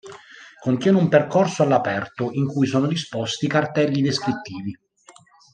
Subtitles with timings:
[0.59, 4.75] Contiene un percorso all'aperto in cui sono disposti cartelli descrittivi.